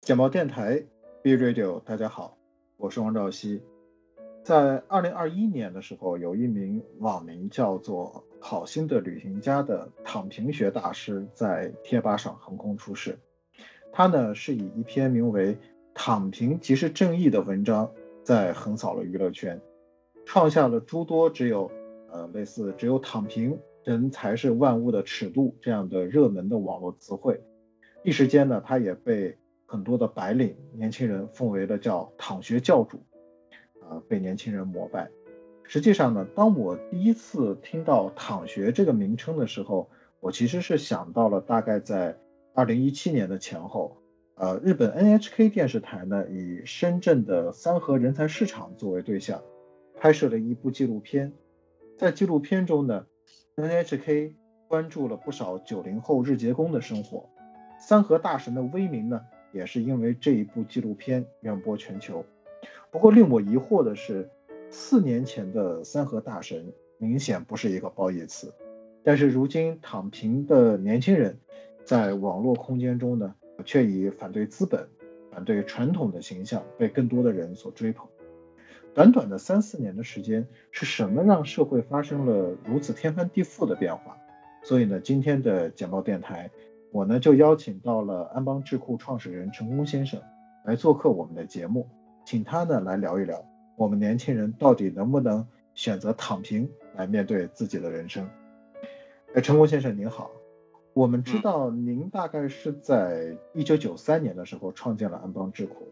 [0.00, 0.82] 简报电台
[1.22, 2.36] B Radio，大家好，
[2.76, 3.62] 我是王兆熙。
[4.42, 13.18] 在二零二一年的时候，有一名网名叫做“好心的旅行家”的躺平学大师在贴吧上横空出世。
[13.92, 15.54] 他呢是以一篇名为
[15.94, 17.90] 《躺平即是正义》的文章，
[18.24, 19.58] 在横扫了娱乐圈，
[20.24, 21.70] 创下了诸多只有
[22.10, 27.42] 呃类似“只有躺平人才是万物的尺度”这样的热门的网络词汇。
[28.02, 33.02] 一时间呢，他也被很多的白领年轻人奉为了叫“躺学教主”。
[33.82, 35.10] 呃，被年轻人膜拜。
[35.64, 42.16] 实际上呢，当我第一次听到“躺学”这个名称的时候，我其实是想到了大概在
[42.54, 43.96] 二零一七年的前后，
[44.34, 49.42] 呃，日本 NHK 电视台呢以深圳的三和人才市场作为对象，
[50.02, 51.32] 拍摄了一部纪录片。
[51.96, 53.06] 在纪录片中呢
[53.54, 54.32] ，NHK
[54.66, 57.30] 关注了不少九零后日结工的生活。
[57.78, 59.20] 三和大神的威名呢，
[59.52, 62.26] 也是因为这一部纪录片远播全球。
[62.90, 64.28] 不过令我疑惑的是，
[64.70, 68.52] 四年前的三和大神明显不是一个褒义词，
[69.04, 71.38] 但是如今躺平的年轻人，
[71.84, 74.88] 在网络空间中呢，却以反对资本、
[75.30, 78.08] 反对传统的形象被更多的人所追捧。
[78.94, 84.18] 短短的三四年的时间，是什么让社会发生了如此天翻地覆的变化？
[84.62, 86.50] 所以呢，今天的简报电台，
[86.90, 90.20] 我呢就邀请到了安邦智库创始人陈功先生
[90.64, 91.88] 来做客我们的节目。
[92.24, 93.44] 请他呢来聊一聊，
[93.76, 98.28] 我们年轻人到底能不能选择躺平来面对自己的人生？
[99.34, 100.30] 哎，陈功先生您好，
[100.92, 105.88] 我们知道您大概是在一九九三年的时候创建了安邦智库。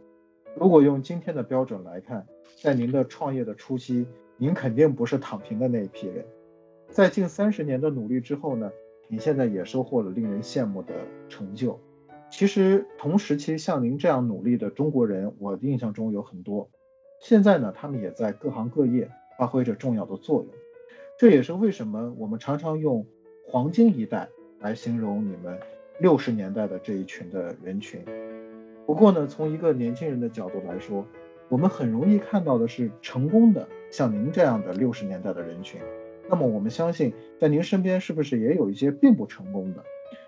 [0.57, 2.27] 如果用今天的标准来看，
[2.61, 4.07] 在您的创业的初期，
[4.37, 6.25] 您肯定不是躺平的那一批人。
[6.89, 8.71] 在近三十年的努力之后呢，
[9.09, 10.95] 你现在也收获了令人羡慕的
[11.29, 11.81] 成就。
[12.31, 16.69] 其实同时期像您这样努力的中国人，我的印象中有很多。
[17.21, 20.49] 现在呢，他们也在各行各业发挥着重要的作用。
[21.19, 23.07] 这也是为什么我们常常用
[23.47, 24.29] “黄金一代”
[24.61, 25.59] 来形容你们
[25.99, 28.03] 六十年代的这一群的人群。
[28.91, 31.07] 不过呢，从一个年轻人的角度来说，
[31.49, 35.81] 我们很容易看到的是成功的像您这样的六十年代的人群。
[36.29, 39.85] 那么我们相信，在您身边是不是也有一些并不成功的？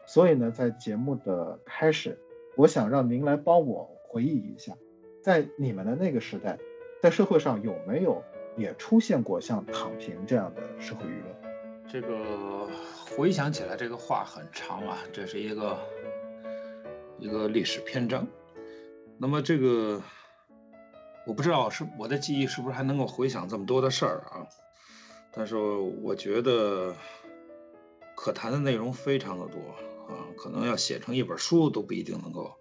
[0.07, 2.21] 所以呢，在节目的开始，
[2.55, 4.75] 我想让您来帮我回忆一下，
[5.21, 6.57] 在你们的那个时代，
[7.01, 8.23] 在社会上有没有
[8.57, 11.35] 也出现过像躺平这样的社会舆论？
[11.89, 12.69] 这个
[13.17, 15.77] 回想起来，这个话很长啊，这是一个
[17.19, 18.25] 一个历史篇章。
[19.19, 20.03] 那么这个
[21.27, 24.47] 我不知道是我的记忆是不是还能够回想这么多的事儿啊？
[25.33, 26.95] 但是我觉得
[28.15, 29.59] 可谈的内容非常的多。
[30.09, 32.53] 啊，可能要写成一本书都不一定能够，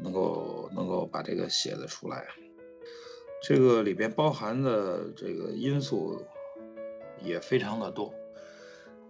[0.00, 2.26] 能够能够把这个写得出来。
[3.40, 6.20] 这个里边包含的这个因素
[7.22, 8.12] 也非常的多。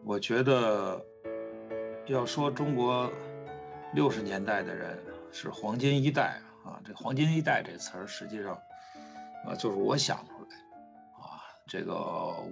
[0.05, 1.03] 我觉得
[2.07, 3.11] 要说中国
[3.95, 5.03] 六十年代的人
[5.33, 8.53] 是黄金一代啊，这“黄金一代”这词儿实际上
[9.47, 10.56] 啊就是我想出来
[11.19, 11.95] 啊，这个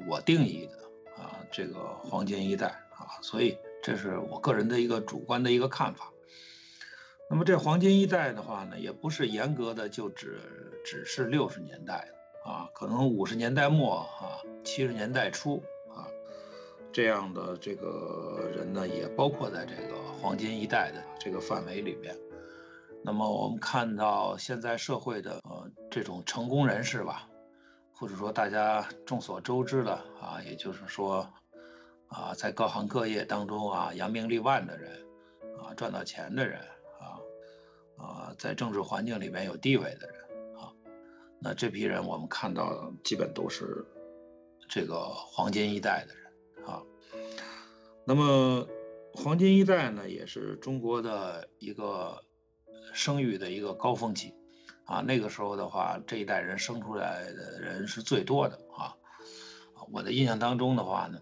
[0.09, 3.56] 我定义的啊，这个黄金一代啊，所以。
[3.82, 6.10] 这是我个人的一个主观的一个看法。
[7.31, 10.41] 那么这黄金一代的话呢，也不是严格的就只
[10.84, 12.09] 只是六十年代
[12.44, 15.62] 啊，可能五十年代末啊，七十年代初
[15.94, 16.09] 啊，
[16.93, 22.16] 这样的这个人呢，也包括在这个黄金一代的这个范围里边。
[23.06, 27.28] 那么我们看到现在社会的呃这种成功人士吧，
[27.94, 31.33] 或者说大家众所周知的啊，也就是说。
[32.09, 35.05] 啊，在各行各业当中啊，扬名立万的人，
[35.59, 36.61] 啊，赚到钱的人，
[37.00, 37.19] 啊，
[37.99, 40.73] 啊，在政治环境里面有地位的人，啊，
[41.41, 43.84] 那这批人我们看到基本都是
[44.69, 46.81] 这个黄金一代的人，啊，
[48.05, 48.69] 那么
[49.12, 52.23] 黄金一代呢，也是中国的一个
[52.93, 54.35] 生育的一个高峰期，
[54.85, 58.94] 啊，那个时候的话，这一代人生出来的人是最多的，啊，
[59.93, 61.21] 我的印象当中的话呢。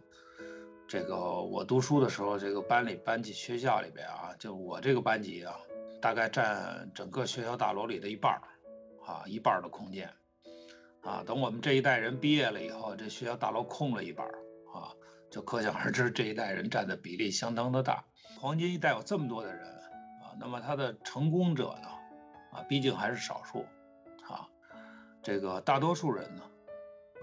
[0.86, 5.56] 这个我读书的时候，这个班里班级学校里边啊，就我这个班级啊，
[6.00, 8.42] 大概占整个学校大楼里的一半儿，
[9.04, 10.12] 啊，一半的空间，
[11.00, 14.34] 啊，等我们这一代人毕业了以后，这学校大楼空了一半儿，
[14.72, 14.92] 啊，
[15.30, 18.04] 就可想而知这一代人占的比例相当的大。
[18.38, 19.66] 黄金一代有这么多的人，
[20.38, 21.88] 那么他的成功者呢，
[22.52, 23.66] 啊，毕竟还是少数，
[24.28, 24.48] 啊，
[25.22, 26.42] 这个大多数人呢，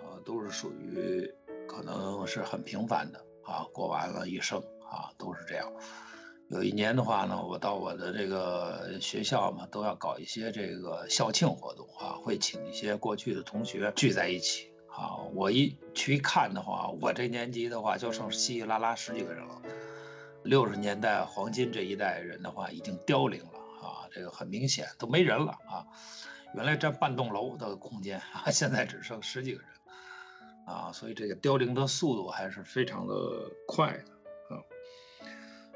[0.04, 1.34] 呃，都是属于
[1.68, 4.60] 可能是很平凡的啊，过完了一生
[4.90, 5.72] 啊，都是这样。
[6.50, 15.16] 有一年的话呢，我到我的这个学校嘛，都要搞一些这个校庆活动啊，会请一些过去的同学聚在一起啊。
[15.34, 19.62] 我一去看的话，我这年级的话就剩稀稀拉拉十几个人了。
[20.44, 25.86] 六十年代黄金这一代人的话已经凋零了啊，这个很明显都没人了啊。
[26.54, 29.70] 原来占半栋楼的空间啊， 现在只剩十几个人
[30.66, 33.16] 啊，所以这个凋零的速度还是非常的
[33.68, 34.62] 快的啊。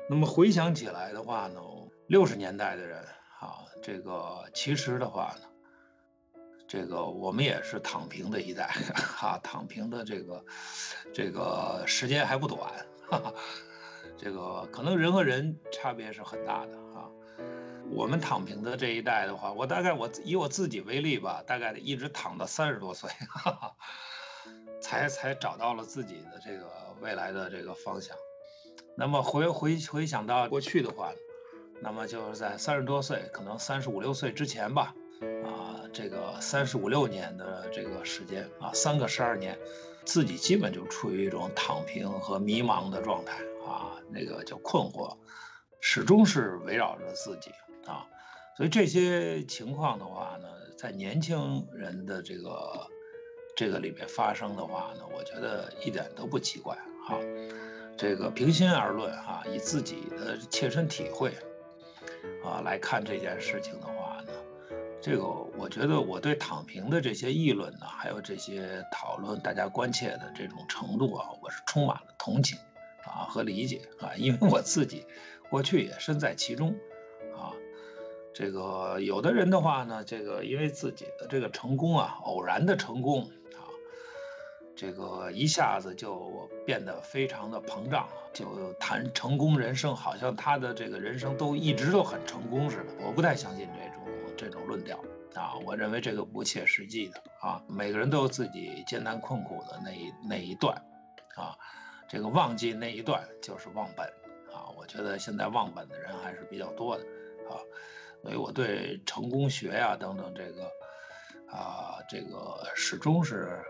[0.10, 1.60] 那么回想起来的话呢，
[2.08, 3.04] 六十年代的人
[3.40, 10.46] 啊，这个其实的话呢，这个我们也是躺平的一代哈， 躺平的这个
[11.14, 13.34] 这个时间还不短，哈哈，
[14.18, 17.10] 这个可能人和人差别是很大的啊。
[17.92, 23.76] 我们躺平的这一代的话，我大概我以我自己为例吧，大概一直躺到三十多岁，哈哈，
[24.82, 26.68] 才才找到了自己的这个
[27.02, 28.18] 未来的这个方向。
[28.98, 31.12] 那么回回回想到过去的话，
[31.80, 34.96] 那么就是在三十多岁，可能三十五六岁之前吧，
[35.44, 39.60] 啊，这个三十五六年的这个时间啊，三个十二年，
[40.06, 45.18] 自己基本就处于一种躺平和迷茫的状态啊，那个叫困惑，
[45.82, 47.52] 始终是围绕着自己
[47.86, 48.08] 啊，
[48.56, 50.48] 所以这些情况的话呢，
[50.78, 52.88] 在年轻人的这个
[53.56, 56.78] 这个里面发生的话呢，我觉得一点都不奇怪
[57.08, 57.20] 哈。
[57.98, 61.34] 这个平心而论哈，以自己的切身体会
[62.44, 64.34] 啊来看这件事情的话呢，
[65.02, 65.24] 这个
[65.58, 72.60] 我觉得我对躺平的这些议论呢，还有这些讨论，大家关切的这种程度啊，我是充满了同情
[73.06, 75.06] 啊和理解啊，因为我自己
[75.50, 76.76] 过去也身在其中
[77.36, 77.54] 啊。
[78.34, 83.22] 这个有的人的话呢，这个因为自己的这个成功啊，偶然的成功
[83.54, 83.64] 啊。
[84.76, 92.88] 这个一下子就变得非常的膨胀，就谈成功人生，好像他的这个人生都一直都很成功似的。
[93.06, 95.00] 我不太相信这种这种论调
[95.34, 97.64] 啊，我认为这个不切实际的啊。
[97.70, 100.76] 每个人都有自己艰难困苦的那一那一段
[101.38, 101.56] 啊，
[102.08, 104.06] 这个忘记那一段就是忘本
[104.54, 104.70] 啊。
[104.78, 107.04] 我觉得现在忘本的人还是比较多的
[107.50, 107.60] 啊，
[108.22, 110.66] 所以我对成功学呀等等这个
[111.48, 113.64] 啊，这个始终是。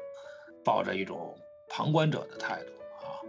[0.64, 1.40] 抱着一种
[1.70, 2.72] 旁观者的态度
[3.06, 3.22] 啊，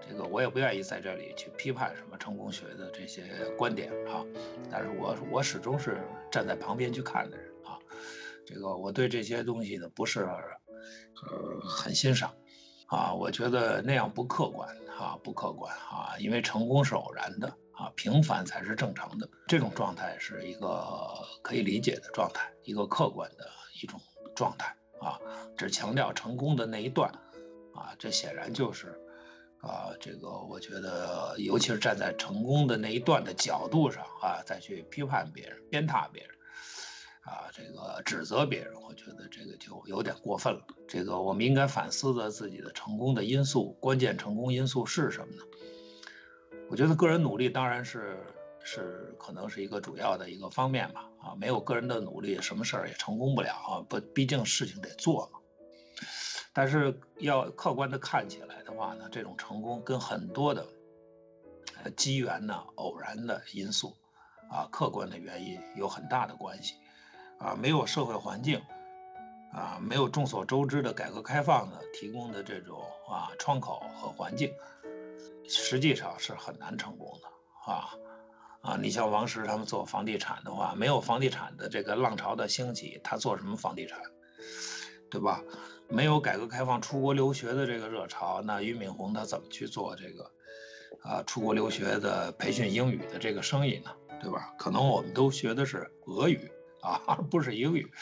[0.00, 3.26] 这个我也不愿意在这里去批判什么成功学的这些
[3.58, 4.24] 观点啊，
[4.70, 5.98] 但是我我始终是
[6.30, 7.76] 站在旁边去看的人啊，
[8.46, 12.34] 这个我对这些东西呢不是呃很欣赏
[12.88, 14.68] 啊，我觉得那样不客观
[14.98, 23.48] 啊，不客观啊，因为成功是偶然的啊，平凡才是正常的，这种状态是一个可以理解的状态，一个客观的
[23.82, 24.00] 一种
[24.34, 24.74] 状态。
[25.00, 25.16] 啊，
[25.56, 27.08] 只强调成功的那一段，
[27.72, 29.00] 啊，这显然就是，
[29.60, 36.32] 啊，这个我觉得，尤其是站在成功的那一段的角度上啊，再去批判别人、鞭挞别人，
[37.28, 40.62] 啊，这个指责别人，我觉得这个就有点过分了。
[40.88, 45.42] 这个我们应该反思的自己的成功的因素，关键成功因素是什么呢？
[46.70, 48.18] 我觉得个人努力当然是。
[48.64, 53.80] 是可能是一个主要的一个方面吧，啊，没有个人的努力，什么事儿也成功不了啊。
[53.88, 55.38] 不，毕竟事情得做嘛。
[56.52, 60.66] 但是要客观的看起来的话呢，这种成功跟很多的
[61.96, 63.96] 机缘呢、偶然的因素
[64.50, 66.74] 啊、客观的原因有很大的关系
[67.38, 67.54] 啊。
[67.54, 68.62] 没有社会环境
[69.52, 74.52] 啊，没有众所周知的改革开放的提供的这种啊窗口和环境，
[75.48, 77.90] 实际上是很难成功的啊。
[78.60, 84.00] 啊，你像王石他们做房地产的话，没有房地产的这个浪潮的兴起，他做什么房地产，
[85.10, 85.42] 对吧？
[85.88, 90.30] 没有改革开放出国留学的这个热潮，那俞敏洪他怎么去做这个
[91.02, 93.90] 啊出国留学的培训英语的这个生意呢？
[94.20, 94.52] 对吧？
[94.58, 96.50] 可能我们都学的是俄语
[96.82, 97.92] 啊，而不是英语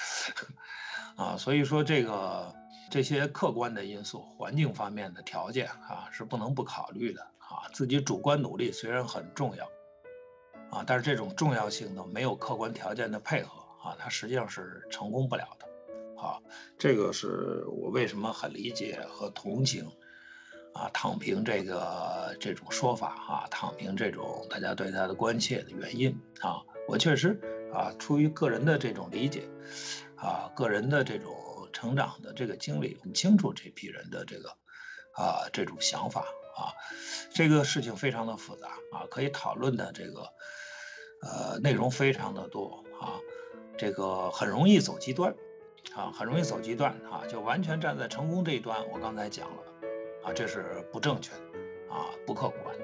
[1.16, 2.54] 啊，所以说这个
[2.90, 7.68] 这些客观的因素、环境方面的条件啊，是不能不考虑的啊。
[7.72, 9.68] 自己主观努力虽然很重要。
[10.68, 16.20] 啊，但是这种重要性呢，没有客观条件的配合啊，它实际上是成功不了的。
[16.20, 16.40] 啊，
[16.76, 19.88] 这个是我为什么很理解和同情
[20.74, 27.40] 啊，躺平这个这种说法啊，躺平这种大家对他的关切的原因啊，我确实
[27.72, 29.48] 啊，出于个人的这种理解
[30.16, 34.50] 啊，个人的这种成长的这个经历，很清楚这批人的这个
[35.12, 36.26] 啊这种想法。
[36.56, 36.72] 啊，
[37.34, 40.30] 这个事情非常的复杂啊，可以讨论的这个
[41.20, 43.20] 呃内容非常的多啊，
[43.76, 45.34] 这个很容易走极端
[45.94, 48.88] 啊，很容易走极端啊，就完全站在成功这一端。
[48.88, 49.62] 我刚才讲了
[50.24, 51.40] 啊，这是不正确的
[51.94, 52.74] 啊，不客观。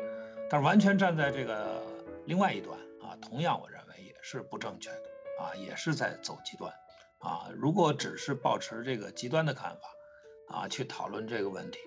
[0.51, 1.83] 但是完全站在这个
[2.27, 3.82] 另外一端啊，同样我认为
[4.23, 5.03] 是不正确的
[5.39, 6.73] 啊，也是在走极端
[7.19, 7.51] 啊。
[7.55, 11.79] 如果只是保持这个极端的看法啊，去讨论这个问题，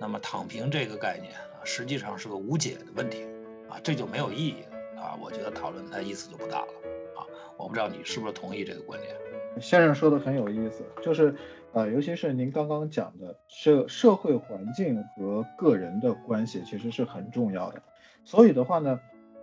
[0.00, 3.24] 那么躺平这个概念啊，实际上是个无解的问题
[3.68, 5.18] 啊，这就没有意义了啊。
[5.20, 6.72] 我觉得讨论它意思就不大了
[7.16, 7.26] 啊。
[7.58, 9.14] 我不知道你是不是同意这个观点。
[9.60, 11.36] 先生说的很有意思，就是，
[11.74, 17.82] 呃，尤其是您刚刚讲的社社会环境和个人的关系，其实是很重要的。
[18.24, 18.98] 所以的话呢，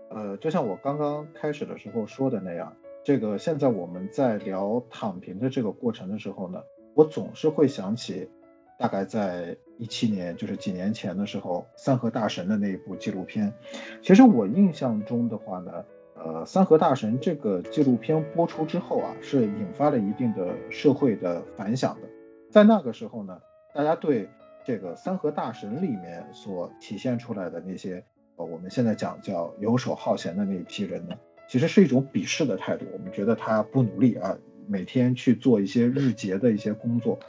[0.10, 6.62] 呃，就像我刚刚开始的时候说的那样，这个现在我们在聊躺平的这个过程的时候呢，
[6.94, 8.30] 我总是会想起，
[8.78, 13.54] 大概在一七年，就是几年前的时候，三河大神的那一部纪录片。
[14.02, 15.86] 其实我印象中的话呢。
[16.22, 22.10] 呃，三河大神这个纪录片播出之后啊，是引发了一定的社会的反响的。
[22.52, 23.40] 在那个时候呢，
[23.74, 24.28] 大家对
[24.66, 28.04] 这个三河大神里面所体现出来的那些，
[28.44, 31.16] 我们现在讲叫游手好闲的那一批人呢，
[31.48, 32.86] 其实是一种鄙视的态度。
[32.94, 37.20] 我们觉得他不努力啊，每天去做一些日结的一些工作。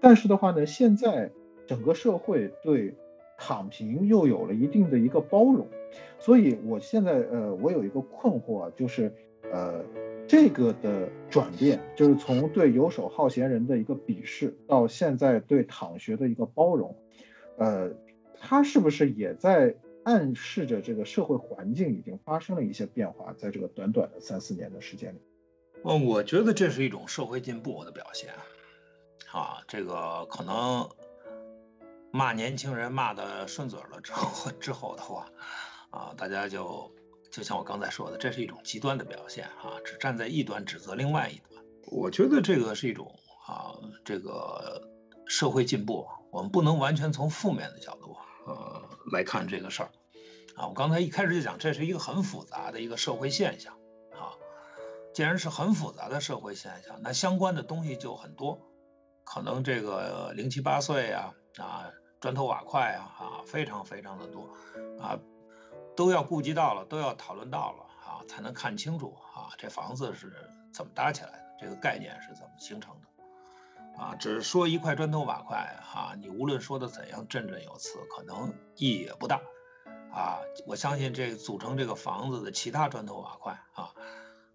[0.00, 1.30] 但是的话呢，现在
[1.66, 2.94] 整个社会对。
[3.36, 5.66] 躺平又有了一定的一个包容，
[6.20, 9.12] 所以我现在呃，我有一个困惑啊，就是
[9.52, 9.84] 呃，
[10.28, 16.96] 这个的转变，就是从对游手好闲人的一个鄙视，到现在对躺学的一个包容，
[17.58, 17.90] 呃，
[18.40, 25.20] 他是不是也在暗示着这个社会环境已经发生了一些变化，在这个短短的三四年的时间里？
[25.84, 28.32] 嗯，我觉得这是一种社会进步的表现，
[29.32, 30.88] 啊，这个可能。
[32.16, 35.26] 骂年轻人骂的顺嘴了之后， 之后的话，
[35.90, 36.92] 啊，大家就
[37.28, 41.64] 就像我刚才说的，这是一种极端的表现啊，只站在一端指责另外一端。
[41.90, 43.18] 我觉得这个是一种
[43.48, 44.88] 啊，这个
[45.26, 49.90] 社会进步，我们不能完全从负面的角度呃来看这个事儿
[50.56, 50.68] 啊。
[50.68, 53.74] 我刚才一开始就讲，这是一个很复杂的一个社会现象
[54.12, 54.36] 啊。
[55.12, 58.60] 既然是很复杂的社会现象，那相关的东西就很多，
[59.24, 61.90] 可能这个零七八碎呀啊。
[62.20, 64.48] 砖头瓦块啊，啊，非常非常的多，
[64.98, 65.20] 啊，
[65.94, 70.32] 都要顾及到了，都要讨论到了，啊，才能看清楚啊，这房子是
[70.72, 73.03] 怎么搭起来的，这个概念是怎么形成的，
[73.96, 79.40] 啊，只是说一块砖头瓦块，哈，你无论说的怎样振振有词，可能意义也不大，
[80.12, 83.94] 啊，我相信这组成这个房子的其他砖头瓦块，啊，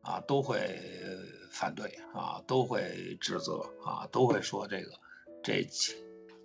[0.02, 0.80] 啊，都会
[1.52, 4.92] 反对，啊，都会指责，啊，都会说这个
[5.44, 5.68] 这。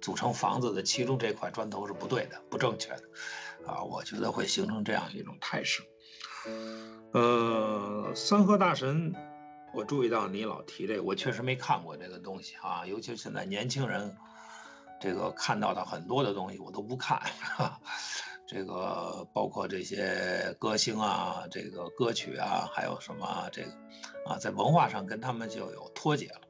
[0.00, 3.02] 组成房子的其中这块砖头是不对的、不正确的，
[3.66, 5.82] 啊，我觉得会形成这样一种态势。
[7.14, 9.14] 呃，三河大神，
[9.75, 14.16] 我注意到你老提这个，我确实没看过这个东西啊，尤其现在年轻人
[15.00, 17.21] 这个看到的很多的东西我都不看，
[18.47, 23.69] 这个包括这些歌星啊、这个歌曲啊，还有什么这个
[24.26, 26.40] 啊，在文化上跟他们就有脱节了。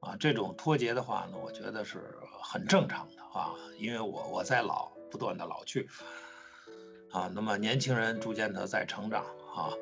[0.00, 5.88] 啊，这种脱节的话呢，我觉得是很正常的啊，因为我我在老，不断的老去，
[7.10, 9.24] 啊，那么年轻人逐渐的在成长
[9.56, 9.72] 啊，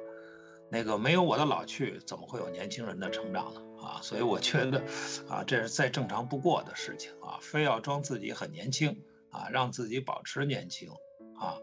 [0.72, 3.60] 那个没有我的老去，怎么会有年轻人的成长呢？
[3.82, 4.82] 啊，所以我觉得
[5.28, 10.88] 啊，这是再正常不过的事情啊，非要装自己很年轻啊，让自己保持年轻
[11.38, 11.58] 啊，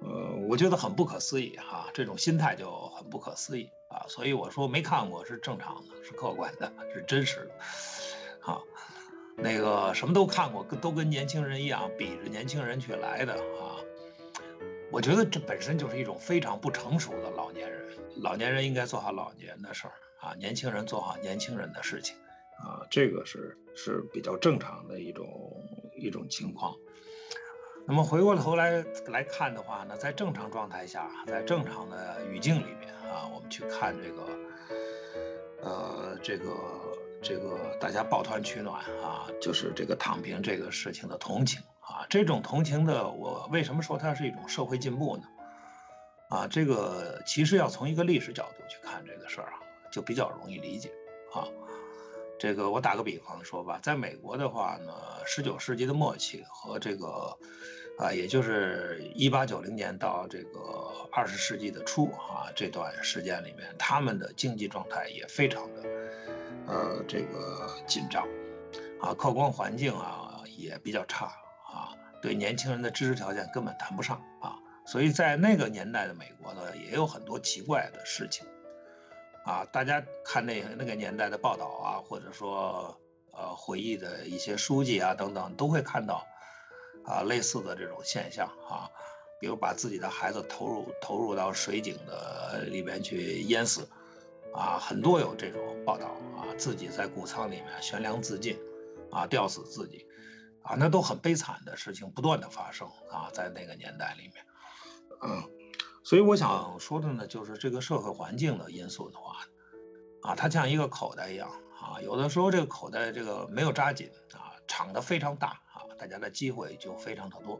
[0.00, 3.68] 呃，我觉得很不可思议哈，这种心态就很不可思议。
[3.88, 8.52] 啊，所以我说没看过是正常的，是客观的，是真实的。
[8.52, 8.60] 啊，
[9.36, 13.63] 那个什么都看过，跟都跟年轻人一样，比着年轻人去来的啊。
[14.94, 17.82] 我觉得这本身就是一种非常不成熟的老年人。
[18.22, 22.16] 老年人应该做好老年的事儿啊，年轻人做好年轻人的事情
[22.60, 25.26] 啊，这个是是比较正常的一种
[25.96, 26.76] 一种情况。
[27.88, 34.28] 那么回过头来来看的话呢，在正常状态下，在正常的语境里面啊，我们去看这个，
[35.60, 36.54] 呃，这个
[37.20, 45.22] 这个大家抱团取暖啊，就是这个躺平这个事情的同情啊，这种同情的，我为什么说它是一种社会进步呢？
[46.30, 49.60] 啊，这个其实要从一个历史角度去看这个事儿啊，
[49.92, 50.90] 就比较容易理解
[51.32, 51.46] 啊。
[52.36, 54.92] 这个我打个比方说吧，在美国的话呢，
[55.24, 57.38] 十九世纪的末期和这个，
[57.98, 65.82] 啊，也就是一八九零年到这个二十世纪的初啊这段时间里面，他们的经济状态也非常的，
[66.66, 68.26] 呃，这个紧张，
[69.00, 71.32] 啊，客观环境啊也比较差，
[72.24, 78.46] 对年轻人的知识条件根本谈不上啊，所以在那个年代的美国呢，也有很多奇怪的事情。
[79.44, 82.98] 啊，大家看那那个年代的报道啊，或者说
[83.30, 86.26] 呃回忆的一些书籍啊等等，都会看到
[87.04, 88.88] 啊类似的这种现象啊，
[89.38, 93.86] 比如把自己的孩子投入投入到水井的里边去淹死，
[94.54, 96.06] 啊，很多有这种报道
[96.38, 98.58] 啊，自己在谷仓里面悬梁自尽，
[99.10, 100.06] 啊，吊死自己，
[100.64, 104.44] 啊，那都很悲惨的事情不断的发生啊，在那个年代里面，
[105.22, 105.50] 嗯。
[106.06, 109.38] 所以我想说的呢，就是这个社会环境的因素的话，
[110.20, 111.48] 啊，它像一个口袋一样
[111.80, 117.58] 啊，有的时候这个口袋这个没有扎紧啊，敞的非常大啊，大家的机会就非常的多。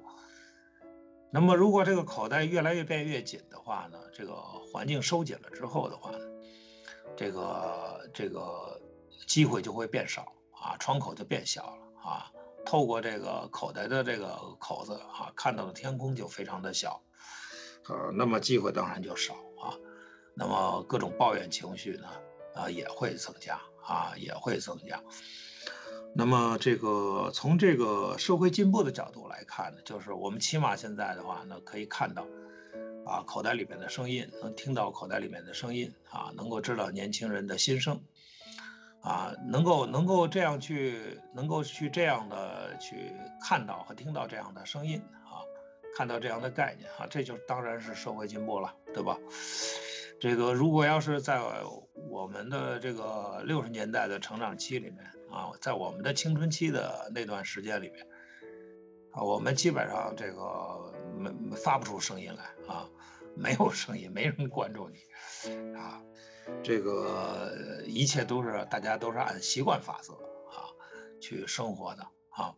[1.30, 6.18] 那么如果这个口袋越来越变越紧的话呢，这个环境收紧了之后的话呢，
[7.16, 8.78] 这个这个
[9.26, 12.30] 机会就会变少啊，窗口就变小了啊，
[12.64, 17.02] 透过这个口袋的这个口子啊，看到的天空就非常的小。
[17.86, 19.76] 呃，那么机会当然就少啊，
[20.34, 22.08] 那么各种抱怨情绪呢，
[22.54, 25.02] 啊也会增加啊，也会增加。
[26.14, 32.26] 那么这个从这个社会进步的角度来看呢，就是我们起码现在的话呢，可以看到
[33.04, 38.00] 啊口袋里面的声音，能听到口袋里面的声音啊，能够知道年轻人的心声
[39.04, 45.44] 啊，能够能够这样去，能够去这样的去看到和听到这样的声音啊。
[45.96, 49.16] 看到这样的概念啊，这就当然是社会进步了，对吧？
[50.18, 51.40] 这个如果要是在
[52.08, 58.08] 我们的这个六十年代的成长期里面啊，在我们的青春期的那段时间里面
[59.12, 62.88] 啊，我们基本上这个没发不出声音来啊，
[63.36, 64.98] 没有声音，没人关注你
[65.76, 66.02] 啊，
[66.62, 70.68] 这个一切都是大家都是按习惯法则啊
[71.20, 72.54] 去生活的啊。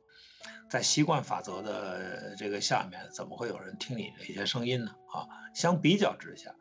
[0.69, 4.97] 在习惯法则的这个下面，怎么会有人听你的一些声音呢？
[5.13, 6.57] 啊，相比较之下，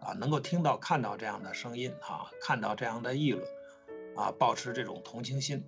[0.00, 3.46] 啊，能够听到、看到这样的声音，啊，看到这样的议论，
[4.16, 5.64] 啊，保持这种同情心，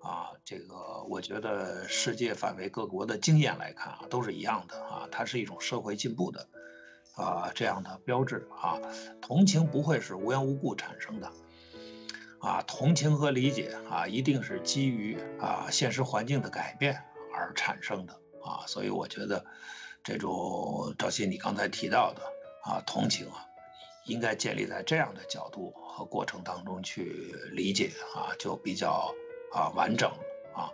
[0.00, 6.48] 啊，这个我觉得世界范围各国的经验来看啊，都是一样的啊，它是一种社会进步的
[7.16, 8.78] 啊这样的标志啊，
[9.20, 11.30] 同情不会是无缘无故产生的。
[12.40, 19.44] 啊，同情和理解啊，一定是基于啊现实环境的改变而产生的啊，所以我觉得
[20.02, 22.22] 这种赵鑫你刚才提到的
[22.64, 23.44] 啊同情啊，
[24.06, 29.14] 应该建立在这样的角度和过程当中去理解啊，就比较
[29.52, 30.10] 啊完整
[30.54, 30.72] 啊，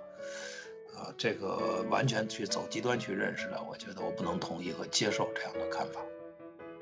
[0.95, 6.01] 呃，这个完全去走极端去认识的，我觉得我不能同意和接受这样的看法。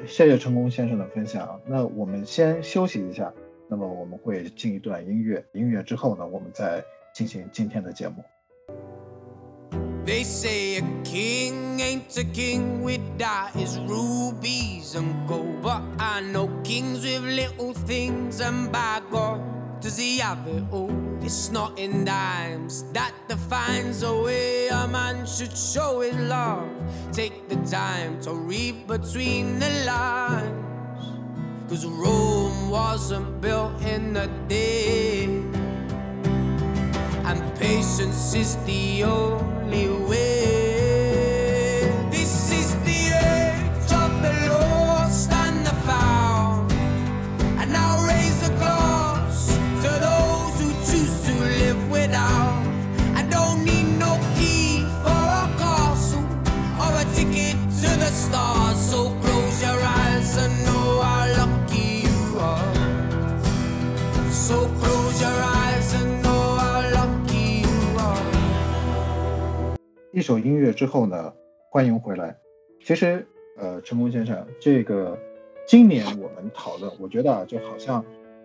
[0.06, 3.32] 谢谢成功先生的分享，那我们先休息一下。
[3.66, 8.22] 那么我们会进一段音乐，音乐之后呢，我们再进行今天的节目。
[10.04, 15.62] They say a king ain't a king without his rubies and gold.
[15.62, 19.40] But I know kings with little things, and by God,
[19.84, 20.90] does he have it all?
[21.20, 26.70] It's not in dimes that defines the way a man should show his love.
[27.12, 31.68] Take the time to read between the lines.
[31.68, 35.24] Cause Rome wasn't built in a day.
[37.28, 40.53] And patience is the only way.
[70.14, 71.34] 一首音乐之后呢，
[71.68, 72.36] 欢迎回来。
[72.84, 73.26] 其实，
[73.58, 75.18] 呃，成功先生，这个
[75.66, 78.04] 今年我们讨论，我觉得啊，就好像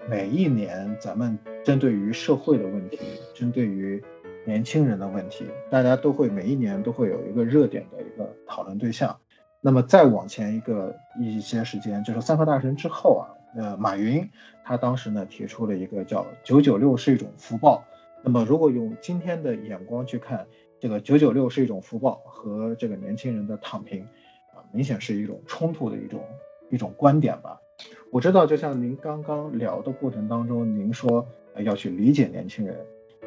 [0.10, 2.97] 每一年咱们针对于社会的问题，
[3.36, 4.03] 针对于
[4.47, 9.15] 年轻人的问题，大家都会每一年都会有一个热点的一个讨论对象。
[9.62, 14.27] 那么再往前一个一些时间，就是三和大神之后啊，呃，马云
[14.63, 17.84] 他当时呢提出了一个叫“九九六是一种福报”。
[18.21, 20.47] 那么如果用今天的眼光去看，
[20.80, 24.04] 这个九九六是一种福报，和这个年轻人的躺平，
[24.54, 26.24] 啊，明显是一种冲突的一种
[26.70, 27.60] 一种观点吧。
[28.12, 32.78] 我知道，就像您刚刚聊的过程当中，您说要去理解年轻人，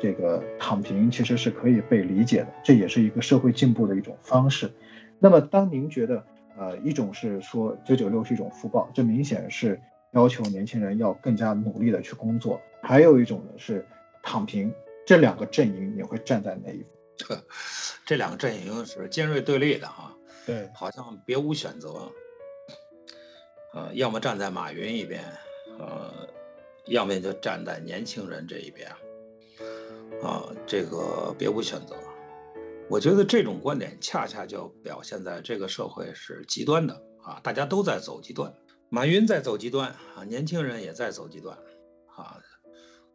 [0.00, 4.70] 这个躺平其实是可以被理解的，这也是一个社会进步的一种方式。
[5.18, 6.24] 那么，当您觉得，
[6.56, 9.80] 呃，一种是说九九六是一种福报，这明显是
[10.12, 13.86] 要求年轻人要更加努力的去工作；还有一种呢是
[14.22, 14.72] 躺平，
[15.06, 16.88] 这两个阵营你会站在哪一方？
[17.16, 17.44] 这
[18.06, 22.10] 这两个阵营是尖锐对立的哈，对，好像别无选择，
[23.74, 25.24] 呃，要么站在马云一边，
[25.78, 26.28] 呃，
[26.86, 28.90] 要么就站在年轻人这一边，
[30.22, 31.96] 啊，这个别无选择。
[32.88, 38.54] 我觉得这种观点恰恰就表现在这个社会是极端的啊，大家都在走极端。
[38.90, 41.56] 马云在走极端啊，年轻人也在走极端
[42.14, 42.42] 啊。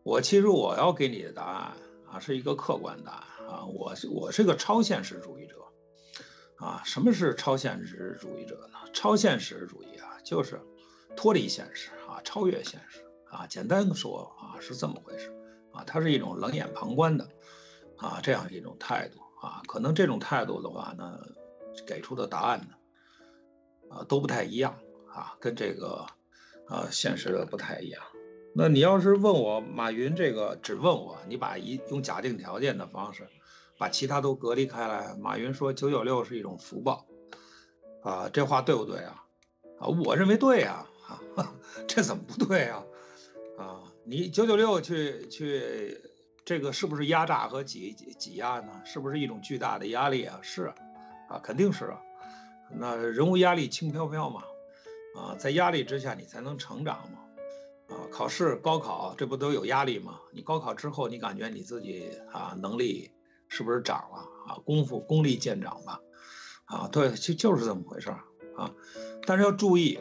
[0.02, 1.78] 我其实我要给你的答案
[2.12, 5.56] 啊，是一个客观答案啊，我我是个超现实主义者
[6.58, 6.82] 啊。
[6.86, 8.78] 什么是超现实主义者呢？
[8.94, 10.62] 超现实主义啊，就是
[11.16, 13.48] 脱离现实啊，超越现实啊。
[13.48, 15.34] 简单的说啊，是这么回事
[15.74, 17.30] 啊，它是一种冷眼旁观的
[17.98, 19.20] 啊这样一种态度。
[19.40, 21.20] 啊，可能这种态度的话呢，
[21.86, 22.76] 给出的答案呢，
[23.88, 24.80] 啊都不太一样
[25.14, 26.08] 啊，跟这个
[26.68, 28.02] 啊现实的不太一样。
[28.60, 33.28] 那你要是问我马云这个，只问我，你把一用假定条件的方式，
[33.78, 35.16] 把其他都隔离开来。
[35.20, 37.06] 马云说九九六是一种福报，
[38.02, 39.24] 啊，这话对不对啊？
[39.80, 40.88] 啊，我认为对呀，
[41.36, 41.54] 啊，
[41.88, 42.84] 这怎么不对啊？
[43.60, 46.02] 啊，你九九六去去。
[46.44, 48.82] 这个是不是压榨和挤挤挤压呢？
[48.86, 50.40] 是不是一种巨大的压力啊？
[50.42, 50.74] 是，
[51.28, 52.02] 啊，肯定是啊。
[52.72, 54.44] 那人无压力轻飘飘嘛，
[55.16, 57.20] 啊，在压力之下你才能成长嘛，
[57.90, 60.20] 啊，考试高考这不都有压力吗？
[60.32, 63.12] 你高考之后你感觉你自己啊能力
[63.48, 64.60] 是不是长了啊？
[64.66, 66.02] 功夫功力见长吧？
[66.66, 68.24] 啊，对，就就是这么回事儿
[68.58, 68.74] 啊。
[69.26, 70.00] 但是要注意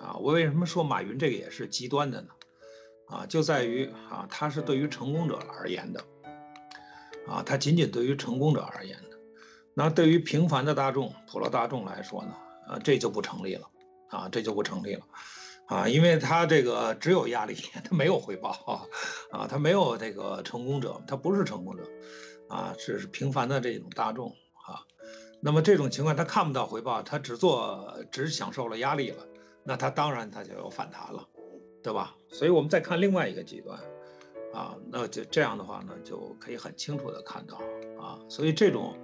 [0.00, 2.28] 啊，我为什么说马云这个也是极端的呢？
[3.08, 6.04] 啊，就在于啊，他是对于成功者而言的，
[7.28, 9.18] 啊，他仅仅对于成功者而言的。
[9.74, 12.34] 那对于平凡的大众、普罗大众来说呢，
[12.66, 13.68] 啊，这就不成立了，
[14.08, 15.02] 啊，这就不成立了，
[15.66, 18.86] 啊，因为他这个只有压力，他没有回报，
[19.30, 21.82] 啊，他没有这个成功者，他不是成功者，
[22.48, 24.84] 啊，只是平凡的这种大众，啊，
[25.40, 29.26] 那么这种情况他看不到回报，他只做只享受了压力了，
[29.64, 31.28] 那他当然他就有反弹了。
[31.82, 32.16] 对吧？
[32.28, 33.78] 所以我们再看另外一个极端，
[34.52, 37.60] 啊，那就这样的话呢，就可以很清楚的看到
[37.96, 38.98] 啊，所以这种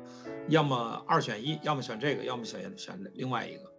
[0.48, 3.71] 要么二选一，要么选这个，要么选选另外一个，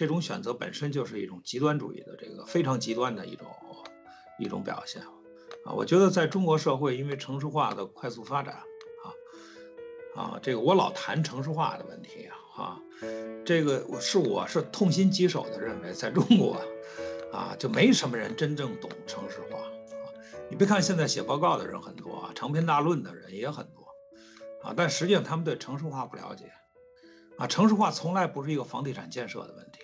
[0.00, 3.46] 这种选择本身就是一种极端主义的这个非常极端的一种
[4.38, 5.02] 一种表现
[5.66, 5.74] 啊。
[5.74, 9.04] 我觉得在中国社会，因为城市化的快速发展啊
[10.16, 12.80] 啊，这个我老谈城市化的问题啊，
[13.44, 16.56] 这个我是我是痛心疾首的认为，在中国。
[17.30, 19.70] 啊，就没什么人真正懂城市化啊！
[20.48, 23.86] 你别看现在写报告的人很多啊，长篇大论的人也很多
[24.64, 26.50] 啊，但实际上他们对城市化不了解
[27.38, 27.46] 啊。
[27.46, 29.78] 城市化从来不是一个房地产建设的问题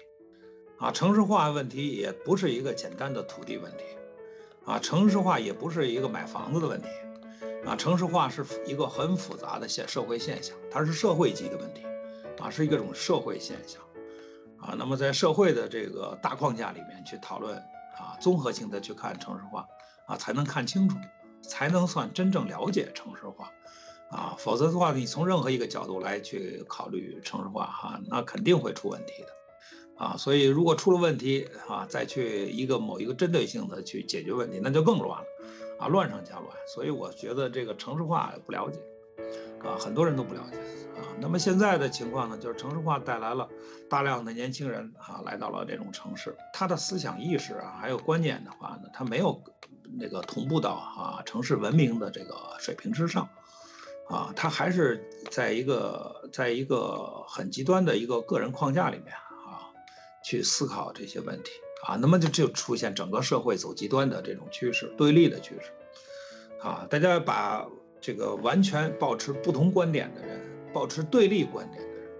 [0.78, 3.84] 啊，城市化问题也不是一个简单的土地问题
[4.64, 6.88] 啊，城市化也不是一个买房子的问题
[7.64, 11.82] 啊，城市化是一个很复杂的现社会现象，它是社会级的问题
[12.38, 13.80] 啊，是一种社会现象。
[14.58, 17.56] 啊，那么在社会的这个大框架里面去讨论
[17.98, 19.66] 啊，综合性的去看城市化
[20.06, 20.96] 啊，才能看清楚，
[21.42, 23.50] 才能算真正了解城市化
[24.10, 29.28] 啊，否则的话，你从任何一个角度来去考虑城市化哈，那肯定会出问题的
[29.96, 30.16] 啊。
[30.16, 35.26] 所以如果出了问题啊，再去一个某一个针对性的去解决问题，那就更乱了
[35.78, 36.48] 啊，乱上加乱。
[36.74, 38.78] 所以我觉得这个城市化不了解
[39.62, 40.58] 啊，很多人都不了解。
[40.96, 43.48] 啊，那么现在的情况呢，就是城市化带来了
[43.90, 49.42] 大量的年轻人啊，来到了这种城市，他的思想意识啊，还有观念的话呢，他没有
[49.98, 53.28] 那个同步到啊城市文明的这个水平之上，
[54.08, 59.14] 啊，他还是在一个在一个很极端的一个个人框架里面，
[60.26, 61.52] 去思考这些问题
[61.86, 65.70] 啊，那么就就出现整个社会走极端的这种趋势，对立的趋势，
[66.60, 67.68] 啊，大家把
[68.00, 70.44] 这个完全保持不同观点的人。
[70.74, 72.10] 保持对立观点的人，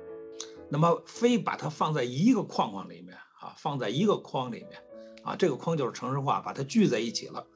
[0.71, 4.83] 那么非把它放在一个框框里面啊，放在一个框里面
[5.25, 7.49] 啊，这个框就是城市化，把它聚在一起了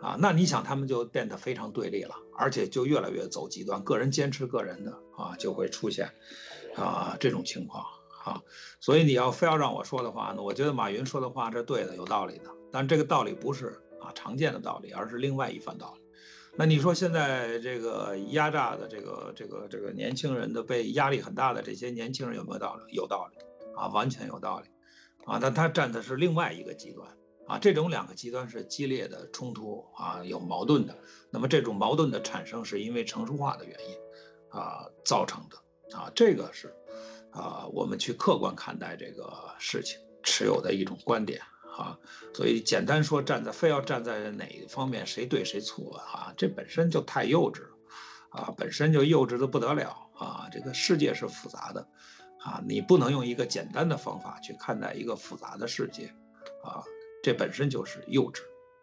[0.00, 6.12] 啊，那你想他们就变得非常对立了，而且就越来越走极端，个人坚持个人的啊，就会出现
[6.76, 7.84] 啊这种情况
[8.24, 8.42] 啊，
[8.80, 16.02] 所以你要非要让我说的话呢，我觉得马云说的话是对的，有道理的，但这个道理不是啊常见的道理，而是另外一番道理。
[16.56, 22.92] 那你说现在这个压榨的这个这个这个年轻人的被压力很大的这些年轻人有没有道理？
[22.92, 23.38] 有道理
[23.76, 24.68] 啊，完全有道理
[25.24, 25.38] 啊。
[25.40, 27.08] 但他站的是另外一个极端
[27.46, 30.96] 啊，这种两个极端是激烈的冲突啊，有矛盾的。
[31.30, 33.96] 那么这种矛盾的产生是因为成熟化的原因
[34.50, 36.74] 啊造成的啊，这个是
[37.30, 41.40] 啊我们去客观看待这个事情持有的一种观点。
[41.78, 41.96] 啊，
[42.34, 46.34] 所以简单说，站在非要站在哪一方面，谁对谁错啊？
[46.36, 47.68] 这本身就太幼稚了，
[48.30, 50.48] 啊，本身就幼稚的不得了啊！
[50.50, 51.86] 这个世界是复杂的，
[52.40, 56.12] 啊，你不能用一个简单的方法去看待一个复杂的世界，
[56.64, 56.82] 啊，
[57.22, 58.40] 这本身就是幼稚，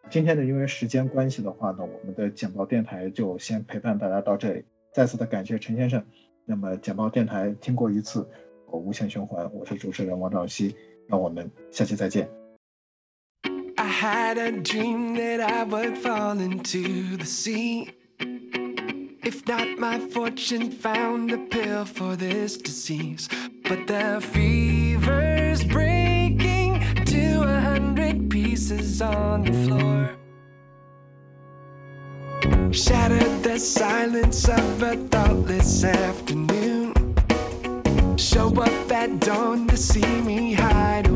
[0.09, 4.63] 今天呢，因为时间关系的话呢，我们的简报电台就先陪伴大家到这里。
[4.93, 6.05] 再次的感谢陈先生。
[6.47, 8.29] 那么简报电台听过一次，
[8.67, 9.51] 我无限循环。
[9.51, 10.75] 我是主持人王兆熙，
[11.07, 12.29] 那我们下期再见。
[13.75, 17.89] I had a dream that I would fall into the sea.
[19.23, 23.27] If not, my fortune found a pill for this disease.
[23.63, 30.11] But the fever's breaking to a hundred pieces on the floor.
[32.71, 36.34] Shattered the silence of a thoughtless afternoon.
[38.35, 41.07] Show up at dawn to see me hide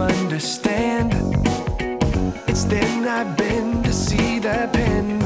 [0.00, 1.12] understand.
[2.48, 5.23] It's then I bend to see the pen